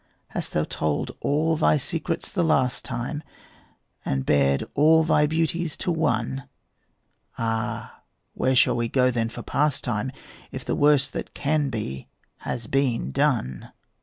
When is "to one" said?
5.77-6.49